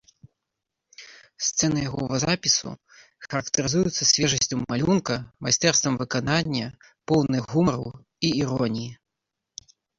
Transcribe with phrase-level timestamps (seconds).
[1.47, 2.71] Сцэны яго вазапісу
[3.27, 5.15] характарызуюцца свежасцю малюнка,
[5.49, 6.67] майстэрствам выканання,
[7.13, 7.87] поўныя гумару
[8.27, 8.91] і іроніі.